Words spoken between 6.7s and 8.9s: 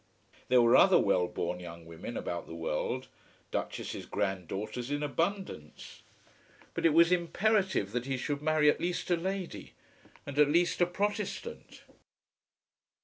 But it was imperative that he should marry at